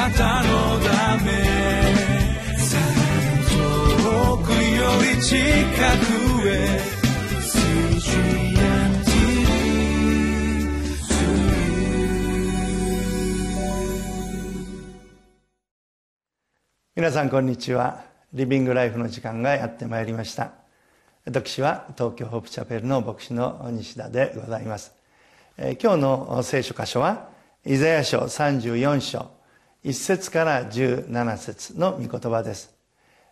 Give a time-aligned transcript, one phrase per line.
[0.00, 1.30] なたのため
[3.50, 4.56] 遠くよ
[5.14, 6.80] り近くへ
[16.96, 18.02] 皆さんこんにちは。
[18.32, 20.52] リビングライフの時間がやってまいりました。
[21.26, 24.94] 私は東京ホープチャペルの牧師の西田でございます。
[25.58, 27.28] 今日の聖書箇所は
[27.66, 29.39] イザヤ書34章。
[29.84, 32.74] 1節から17節の御言葉です。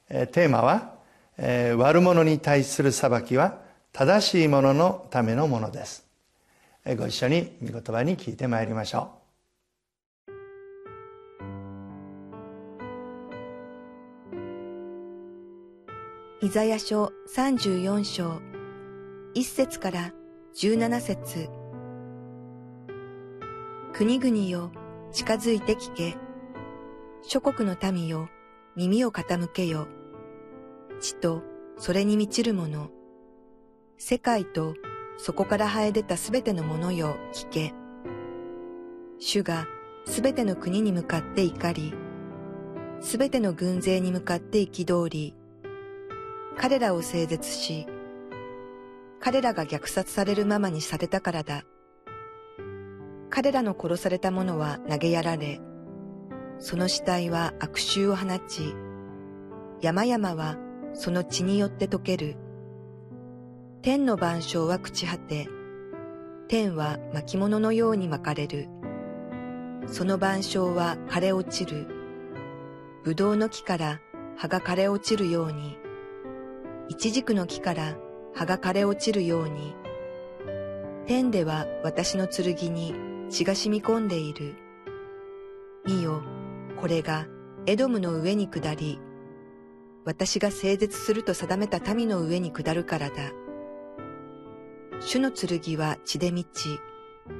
[0.09, 0.98] テーマは
[1.39, 3.61] え悪者に対する裁きは
[3.93, 6.05] 正しい者のためのものです。
[6.97, 9.19] ご一緒に御言葉に聞いてまいりましょう。
[16.41, 18.41] イザヤ書34章
[19.34, 20.12] 1節から
[20.55, 21.48] 17節。
[23.92, 24.70] 国々よ
[25.12, 26.27] 近づいて聞け。
[27.22, 28.28] 諸国の民よ
[28.77, 29.88] 耳を傾けよ。
[31.00, 31.42] 地と
[31.77, 32.91] それに満ちるもの。
[33.97, 34.75] 世界と
[35.16, 37.75] そこから生え出たすべてのものよ聞け。
[39.19, 39.66] 主が
[40.06, 41.92] すべての国に向かって怒り
[43.00, 45.34] すべての軍勢に向かって憤り。
[46.56, 47.86] 彼らを整絶し、
[49.20, 51.62] 彼らが虐殺されるままにされたからだ。
[53.30, 55.60] 彼らの殺された者は投げやられ、
[56.61, 58.75] その死体は悪臭を放ち、
[59.81, 60.56] 山々は
[60.92, 62.37] その血によって溶ける。
[63.83, 65.48] 天の万象は朽ち果て、
[66.48, 68.69] 天は巻物のように巻かれる。
[69.87, 71.87] その万象は枯れ落ちる。
[73.05, 74.00] 葡萄の木から
[74.37, 75.78] 葉が枯れ落ちるように、
[76.89, 77.97] 一軸の木から
[78.34, 79.75] 葉が枯れ落ちるように、
[81.06, 82.95] 天では私の剣に
[83.31, 84.56] 血が染み込んでいる。
[85.87, 86.22] 見よ、
[86.81, 87.27] これが
[87.67, 89.01] エドムの上に下り、
[90.05, 93.15] 私が整絶すると定めた民の上に下るからだ。
[95.00, 96.81] 主の剣は血で満ち、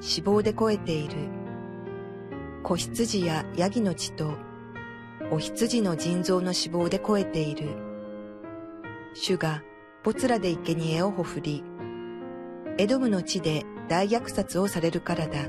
[0.01, 1.15] 死亡で肥えている。
[2.63, 4.35] 子羊やヤギの血と、
[5.31, 7.69] お羊の腎臓の脂肪で肥えている。
[9.15, 9.63] 主が
[10.03, 11.65] ポツラで生贄をほふり、
[12.77, 15.47] エドムの地で大虐殺をされるからだ。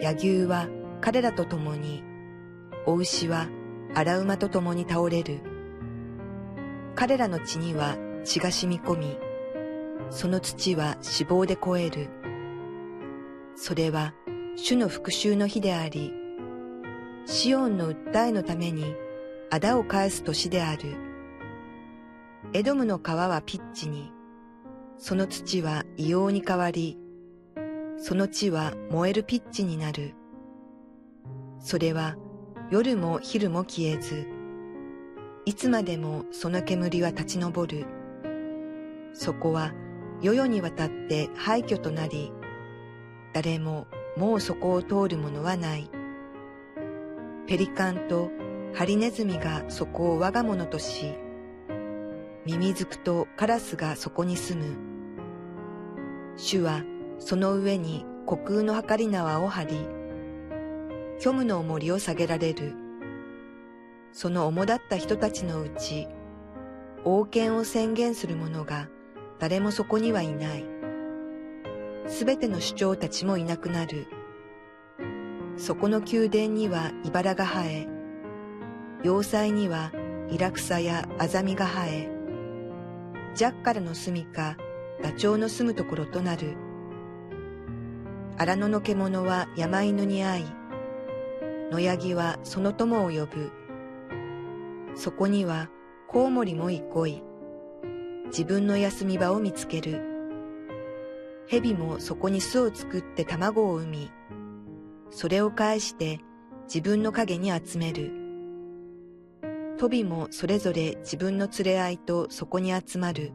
[0.00, 0.68] 柳牛は
[1.00, 2.02] 彼らと共に、
[2.86, 3.48] お牛は
[3.94, 5.40] 荒馬と共に倒れる。
[6.94, 9.18] 彼らの血には血が染み込み、
[10.10, 12.08] その土は脂肪で肥える。
[13.56, 14.14] それは
[14.54, 16.12] 主の復讐の日であり、
[17.24, 18.94] シオンの訴えのために
[19.50, 20.96] 仇を返す年である。
[22.52, 24.12] エドムの川はピッチに、
[24.96, 26.98] その土は硫黄に変わり、
[27.98, 30.14] その地は燃えるピッチになる。
[31.58, 32.16] それは
[32.68, 34.26] 夜も昼も消えず、
[35.44, 37.86] いつまでもその煙は立ち上る。
[39.12, 39.72] そこは
[40.20, 42.32] 世々にわたって廃墟となり、
[43.32, 45.88] 誰ももうそこを通る者はない。
[47.46, 48.30] ペリカンと
[48.74, 51.14] ハリネズミがそこを我が物とし、
[52.44, 54.76] ミミズクとカラスがそこに住む。
[56.36, 56.82] 主は
[57.20, 59.88] その上に虚空の計り縄を張り、
[61.18, 62.74] 虚無の重りを下げられる。
[64.12, 66.08] その主だった人たちのうち、
[67.04, 68.88] 王権を宣言する者が
[69.38, 70.64] 誰もそこにはいない。
[72.06, 74.06] すべての主張たちもいなくなる。
[75.56, 77.88] そこの宮殿には茨が生え、
[79.02, 79.92] 要塞には
[80.30, 82.10] イラクサやアザミが生え、
[83.34, 84.56] ジャッカルの住みか、
[85.02, 86.56] ダチョウの住むところとなる。
[88.38, 90.44] 荒野の獣は山犬に会い、
[91.70, 93.50] 野ヤギはその友を呼ぶ。
[94.94, 95.68] そこには
[96.08, 97.22] コウモリも憩い、
[98.26, 100.02] 自分の休み場を見つける。
[101.48, 104.10] 蛇もそこに巣を作って卵を産み、
[105.10, 106.20] それを返して
[106.64, 108.12] 自分の影に集める。
[109.76, 113.32] トビもそれぞれ自分の連れ合いとそこに集まる。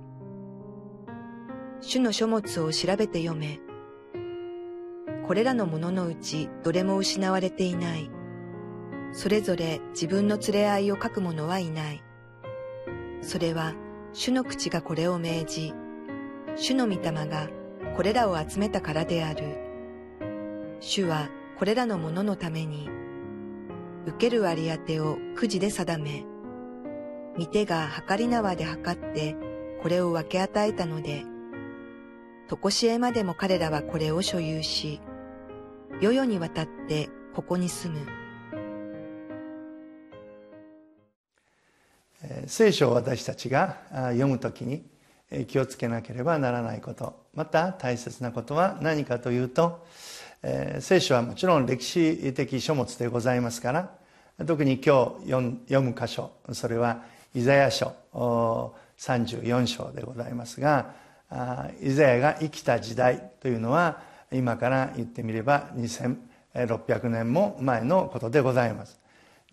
[1.82, 3.60] 主の書物を調べて読め。
[5.28, 8.10] これらのもののうちどれも失われていない。
[9.14, 12.04] それぞれ自分の連れ合いを書く者はいない。
[13.22, 13.74] それは
[14.14, 15.74] 主の口がこれを命じ、
[16.56, 17.50] 主の御霊が
[17.96, 19.58] これらを集めたからである。
[20.80, 22.90] 主はこれらのもののために、
[24.06, 26.26] 受ける割り当てをくじで定め、
[27.38, 29.36] 見手が測り縄で測って
[29.82, 31.24] これを分け与えたので、
[32.48, 35.02] とこしえまでも彼らはこれを所有し、
[36.02, 38.21] 世々にわたってここに住む。
[42.48, 44.84] 聖書を私たちが読む時に
[45.48, 47.22] 気をつけなければならないこと。
[47.34, 49.86] また大切なことは何かというと
[50.80, 53.92] 聖書はもちろん歴史的書物でございますから
[54.46, 57.04] 特に今日読む箇所それは
[57.34, 57.94] イザヤ書
[58.98, 60.94] 34章でございますが
[61.82, 64.02] イザヤが生きた時代というのは
[64.32, 69.00] 今から言ってみれば2600年も前のことでございます。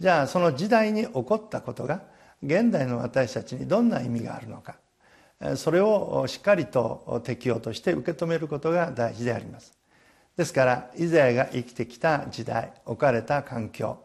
[0.00, 2.02] じゃあその時代に起こったことが
[2.42, 4.76] 現代の私たちにどんな意味があるのか。
[5.56, 9.78] それをしっかりと適用として受け止めることが大事であります。
[10.38, 13.98] ですからイザヤが生きてきた時代置かれた環境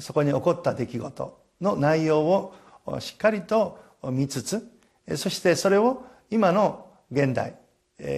[0.00, 2.54] そこに起こった出来事の内容を
[2.98, 3.78] しっかりと
[4.10, 4.68] 見つつ
[5.16, 7.54] そしてそれを今の現代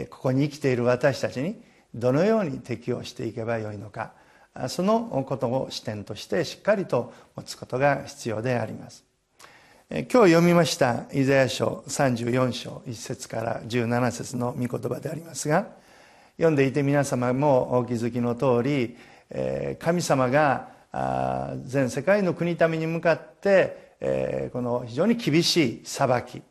[0.08, 1.60] ここに生きている私たちに
[1.94, 4.12] どのように適応していけばよいのか
[4.68, 9.04] そのことを視点としてしっかりと持つことが必要であります。
[9.90, 15.66] 今日読みましたイザヤ書34章1節から17節の御言葉でありますが
[16.38, 18.96] 読んでいて皆様もお気づきの通り
[19.78, 20.70] 神様が
[21.66, 26.42] 全世界の国民に向かってこの非常に厳しい裁き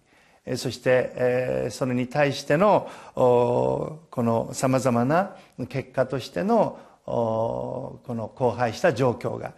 [0.56, 5.36] そしてそれに対してのこのさまざまな
[5.69, 9.53] 結果としてのこの荒廃した状況が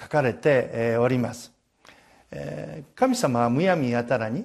[0.00, 1.57] 書かれております。
[2.94, 4.44] 神様はむやみやたらに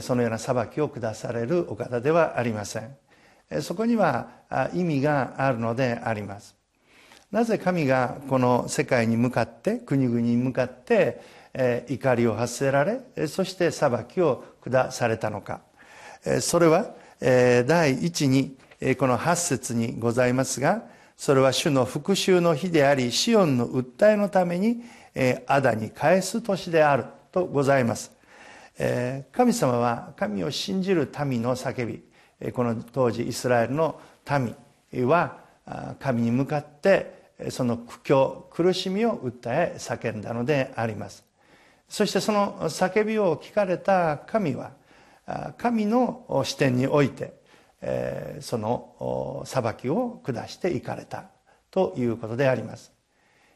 [0.00, 2.96] そのような裁きを下されるお方ではありません。
[3.62, 4.28] そこには
[4.74, 6.54] 意味があるのであります。
[7.30, 11.20] なぜ神がこの世界に向かって国々に向かって
[11.88, 15.60] 怒りを発せられそして裁きを下されたのか。
[16.40, 18.56] それは第一に
[18.98, 20.82] この8節にございますが
[21.16, 24.82] それは主の復讐の日でありシオンの訴えのために
[25.46, 27.04] アダに返す年である。
[27.32, 28.12] とございます。
[29.32, 32.02] 神様は神を信じる民の叫び。
[32.52, 34.00] この当時イスラエルの
[34.92, 35.38] 民は
[35.98, 41.24] 神に向かってその苦境苦しみを訴え叫んだのであります。
[41.88, 44.72] そしてその叫びを聞かれた神は
[45.58, 47.38] 神の視点において
[48.40, 51.24] その裁きを下していかれた
[51.70, 52.92] ということであります。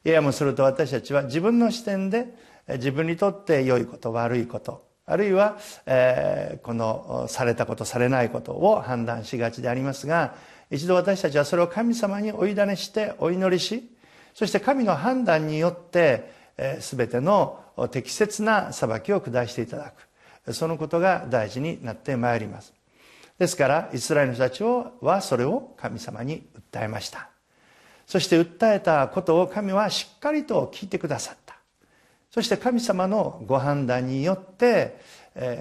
[0.05, 2.27] いやもすると私たちは自分の視点で
[2.69, 10.34] 自分にとって良いこと悪いことあるいは、えこのされたことされないことを判断しがちでありますが
[10.70, 13.90] 一度私たちはそれを神様にお委ねしてお祈りし
[14.34, 16.32] そして神の判断によって
[16.81, 19.93] 全ての適切な裁きを下していただ
[20.46, 20.52] く。
[20.52, 22.75] そのことが大事になってまいります。
[23.38, 27.31] ですからイスラエルの人たちはそれを神様に訴えました。
[28.06, 31.44] そして訴えたことを神はしっかりと聞いてくださった。
[32.34, 34.98] そして神様のご判断によって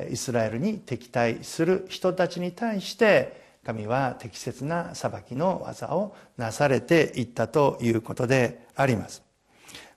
[0.09, 9.21] イスラエルに敵対する人たちに対して神は適切な裁きの技をなされていったということであります。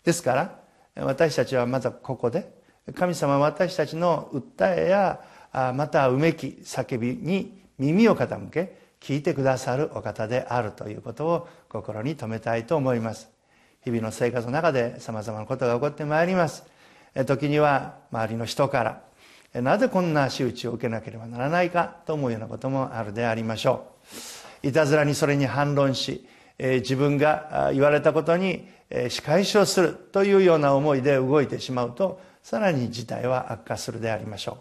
[0.05, 2.53] ですから私たちはまずここで
[2.95, 5.23] 神様は私たちの訴えや
[5.73, 13.36] またうめき叫びに耳を傾け聞いてくださるお方であるということを心に留めたいと思います。
[13.87, 16.65] 日々の生活の中でさまざまなことが起こってまいります。
[17.25, 19.01] 時には周りの人か
[19.53, 23.93] らなぜこんな仕打ちを受けなければならないかと思うようなこともあるでありましょ
[24.65, 24.67] う。
[24.67, 26.27] いたずらにそれに反論し
[26.59, 28.69] 自分が言われたことに
[29.09, 34.59] 仕返しをするというような思いで動いてしまうとさらに事態は悪化するでありましょ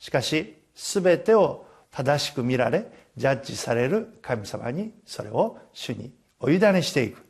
[0.00, 0.02] う。
[0.02, 6.10] しかし全てを正しく見られジャッジされる神様にそれを主に
[6.40, 7.27] お委ねしていく。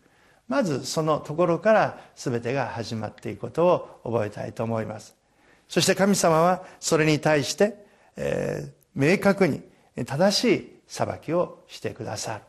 [0.48, 5.14] まずそのところから全てが始まっていくことを覚えたいと思います。
[5.68, 7.84] そして神様はそれに対して、
[8.16, 9.62] えー、明確に
[10.06, 12.40] 正しい裁きをしてくださる、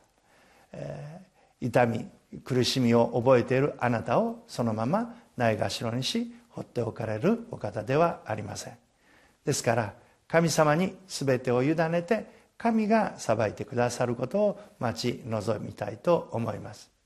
[0.72, 2.08] えー、痛み
[2.46, 8.77] 苦しみを覚えているあなたをそのままないがしろにし放っておかれるお方ではありません。
[9.46, 9.94] ですから
[10.27, 16.99] 神様に全てを委ねて神が裁いてくださることを待ち望みたいと思います。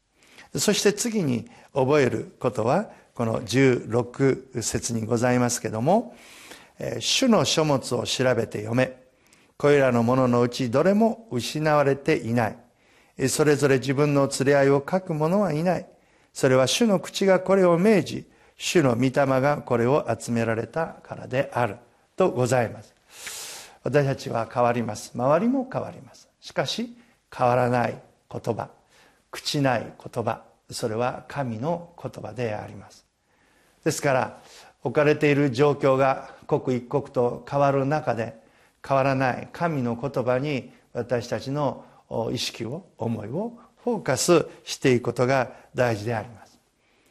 [0.56, 6.16] そして次に覚えることはこの16節にございますけども
[7.00, 8.98] 「主の書物を調べて読め」
[9.58, 12.58] これらのもののうちどれも失われていない。
[13.30, 15.86] それぞれ自分の連れ合いを書く者はいない。
[16.34, 21.78] それは主の口がこれを命じ主の御霊がこれを集められたからである。
[22.16, 22.94] とございます。
[23.84, 25.12] 私たちは変わります。
[25.16, 26.28] 周りも変わります。
[26.42, 26.96] しかし
[27.36, 28.70] 変わらない言葉。
[29.34, 30.44] 朽ちない言葉。
[30.70, 33.06] それは神の言葉であります。
[33.84, 34.42] ですから
[34.84, 38.42] 置かれている状況が刻一刻と変わる中で
[38.86, 41.86] 変わらない神の言葉に私たちの
[42.32, 46.58] 意識を思いをフォーカスしていくことが大事であります。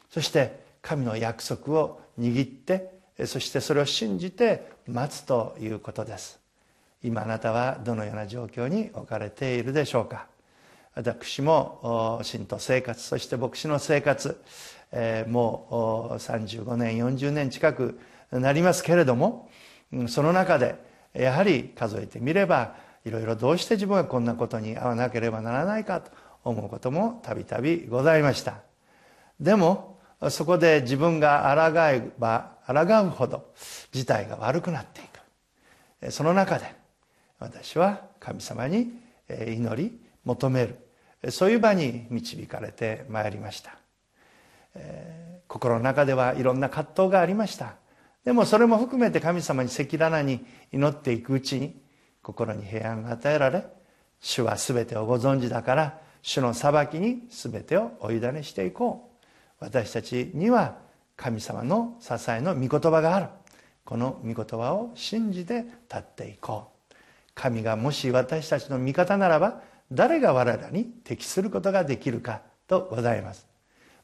[0.09, 2.93] そして神の約束を握って
[3.25, 6.39] そしてそれを信じて待つということです。
[7.03, 10.27] 今あなたはどのような状況に置かれているでしょうか。
[10.95, 14.41] 私も信徒生活そして牧師の生活
[15.27, 17.99] もう35年40年近く
[18.31, 19.49] なりますけれども
[20.07, 20.75] その中で
[21.13, 26.11] やはり数えてみればいろいろどうして自分がこんなことに遭わなければならないかと
[26.43, 28.61] 思うこともたびたびございました。
[29.39, 32.73] でもそこで自分が抗えば抗
[33.05, 33.51] うほど
[33.91, 35.03] 事態が悪くなってい
[36.01, 36.11] く。
[36.11, 36.73] その中で
[37.39, 38.93] 私は神様に
[39.29, 40.82] 祈り求める。
[41.29, 43.77] そういう場に導かれてまいりました、
[45.47, 47.75] 心の中ではいろんな葛藤がありました。
[48.25, 51.81] でもそれも含めて神様に赤裸々に祈っていくうちに
[52.21, 53.65] 心に平安が与えられ
[54.21, 59.25] 主は全てをご存知だから主の裁きに全てをお委ねしていこう。
[59.59, 60.77] 私たちには
[61.17, 63.27] 神様の支えの御言葉がある。
[63.83, 66.93] この御言葉を信じて立っていこう。
[67.35, 69.61] 神がもし私たちの味方ならば
[69.91, 73.45] 誰が我らに適することができるかとございます。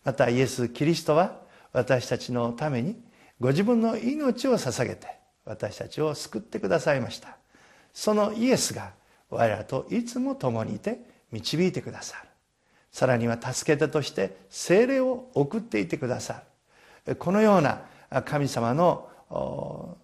[0.03, 1.41] またイエス・キリストは
[1.73, 3.01] 私たちのために
[3.39, 5.07] ご自分の命を捧げて
[5.45, 7.37] 私たちを救ってくださいました。
[7.93, 8.91] そのイエスが
[9.29, 10.99] 我らといつも共にいて
[11.31, 12.29] 導いてくださる。
[12.91, 16.43] さらには助け手として精霊を送っていてくださ
[17.05, 17.15] る。
[17.15, 17.81] このような
[18.25, 19.07] 神様の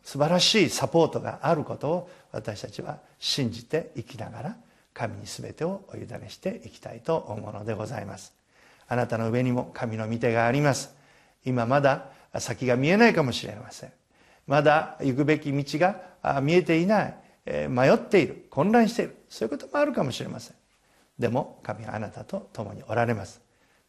[0.04, 4.56] 素晴らしいサポートがあることを私たちは信じて生きながら
[4.96, 8.34] 神に全てをお委ねしていきたいと思うのでございます。
[8.88, 10.96] あなたの上にも神の御手があります。
[11.44, 12.06] 今まだ
[12.40, 13.92] 先が見えないかもしれません。
[14.48, 17.16] まだ行くべき道が見えていない。
[17.70, 18.48] 迷っている。
[18.50, 19.18] 混乱している。
[19.28, 20.56] そういうこともあるかもしれません。
[21.20, 23.42] でも神はあなたと共におられます。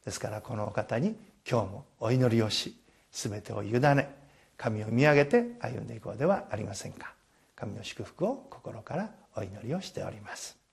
[0.05, 1.17] ですからこのお方に
[1.49, 2.77] 今日もお祈りをし
[3.13, 4.09] 全てを委ね
[4.57, 7.15] 神を見上げて歩んでいこうではありませんか。
[7.55, 10.66] 神の祝福を心からお祈りをしております。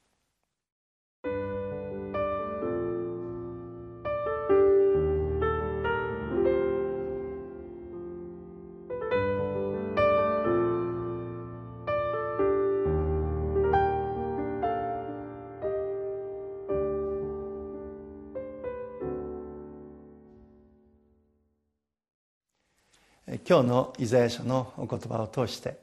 [23.48, 25.80] 今日のイザヤ書のお言葉を通して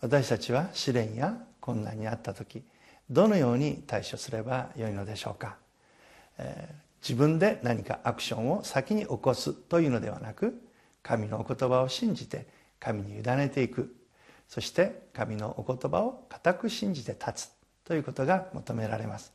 [0.00, 2.62] 私たちは試練や困難にあった時
[3.10, 5.56] どのように対処すればよいのでしょうか、
[6.38, 10.58] え、自分で何かアクションを先に起こすというのではなく
[11.02, 12.46] 神のお言葉を信じて
[12.80, 13.94] 神に委ねていく。
[14.48, 17.50] そして神のお言葉を固く信じて立つ
[17.84, 19.32] ということが求められます。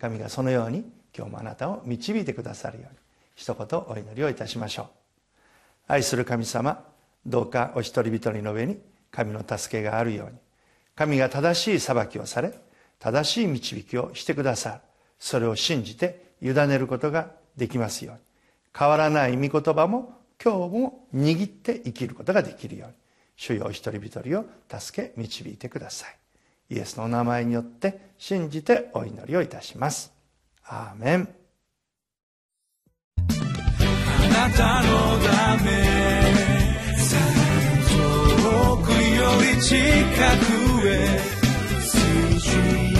[0.00, 2.98] 神がそのように今日もあなたを導いてくださるように
[3.36, 4.86] 一言お祈りをいたしましょう。
[5.86, 6.93] 愛する神様
[7.26, 8.78] どうかお一人一人の上に
[9.10, 10.38] 神の助けがあるように。
[10.94, 12.52] 神が正しい裁きをされ
[12.98, 14.80] 正しい導きをしてくださる。
[15.18, 18.20] それを信じて委ねることができますように。
[18.76, 22.94] 変わらない御言葉も今日も握って生きることができるように。
[23.36, 26.16] 主よお一人一人を助け導いてください。
[26.70, 30.12] イエスのお名前によって信じてお祈りをいたします。
[30.64, 31.28] アーメン。
[33.18, 35.18] あなたの
[35.58, 36.23] ため
[39.42, 41.18] り近くへ。
[41.80, 42.93] 水準